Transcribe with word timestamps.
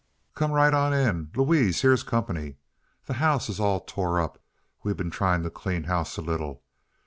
"Come 0.33 0.51
right 0.51 0.73
on 0.73 0.95
in! 0.95 1.29
Louise, 1.35 1.83
here's 1.83 2.01
comp'ny! 2.01 2.55
The 3.05 3.13
house 3.21 3.49
is 3.49 3.59
all 3.59 3.81
tore 3.81 4.19
up 4.19 4.39
we 4.81 4.91
been 4.95 5.11
tryin' 5.11 5.43
t' 5.43 5.49
clean 5.51 5.83
house 5.83 6.17
a 6.17 6.23
little. 6.23 6.63